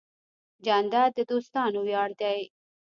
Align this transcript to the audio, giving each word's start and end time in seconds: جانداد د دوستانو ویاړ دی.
جانداد 0.65 1.11
د 1.17 1.19
دوستانو 1.31 1.79
ویاړ 1.87 2.09
دی. 2.21 2.39